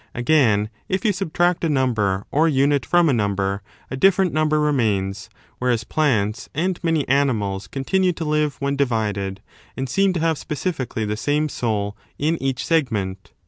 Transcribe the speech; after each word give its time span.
Again, 0.15 0.71
if 0.89 1.01
18 1.01 1.07
you 1.09 1.13
subtract 1.13 1.63
a 1.63 1.69
number 1.69 2.25
or 2.31 2.47
unit 2.47 2.87
from 2.87 3.07
a 3.07 3.13
number, 3.13 3.61
a 3.91 3.95
different 3.95 4.33
number 4.33 4.59
remains: 4.59 5.29
whereas 5.59 5.83
plants 5.83 6.49
and 6.55 6.83
many 6.83 7.07
animals 7.07 7.67
continue 7.67 8.11
to 8.13 8.25
live 8.25 8.55
when 8.55 8.75
divided 8.75 9.41
and 9.77 9.87
seem 9.87 10.11
to 10.13 10.19
have 10.19 10.39
specifically 10.39 11.05
the 11.05 11.17
same 11.17 11.49
soul 11.49 11.95
in 12.17 12.41
each 12.41 12.63
seg 12.63 12.89
ment. 12.89 13.33